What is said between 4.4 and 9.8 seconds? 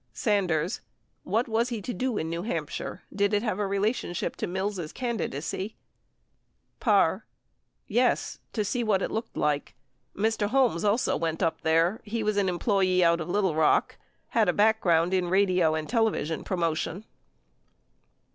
Mills' candidacy? Parr. Yes; to see what it looked like...